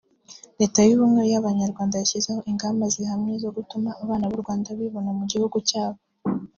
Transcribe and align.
Leta 0.59 0.79
y’Ubumwe 0.87 1.21
bw’Abanyarwanda 1.29 1.95
yashyizeho 1.97 2.41
ingamba 2.51 2.83
zihamye 2.93 3.33
zo 3.43 3.49
gutuma 3.57 3.89
abana 4.03 4.25
b’u 4.31 4.41
Rwanda 4.43 4.67
bibona 4.79 5.09
mu 5.17 5.23
gihugu 5.31 5.57
cyabo 5.69 5.99